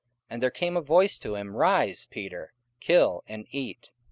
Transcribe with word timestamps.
44:010:013 0.31 0.31
And 0.31 0.41
there 0.41 0.49
came 0.49 0.75
a 0.77 0.81
voice 0.81 1.19
to 1.19 1.35
him, 1.35 1.55
Rise, 1.55 2.07
Peter; 2.07 2.53
kill, 2.79 3.23
and 3.27 3.45
eat. 3.51 3.91